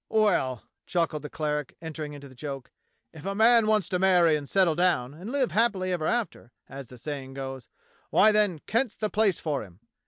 [0.09, 2.71] "Well," chuckled the cleric, entering into the joke,
[3.13, 6.87] "if a man wants to marry and settle down, and live happily ever after, as
[6.87, 7.69] the saying goes,
[8.09, 9.79] why, then, Kent's the place for him.